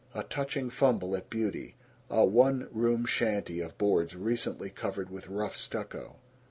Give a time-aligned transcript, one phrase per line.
[0.15, 1.75] A touching fumble at beauty.
[2.09, 6.15] A one room shanty of boards recently covered with rough stucco.